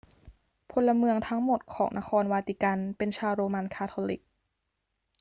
[0.71, 4.21] พลเมืองทั้งหมดของนครวาติกันเป็นชาวโรมันคาทอลิก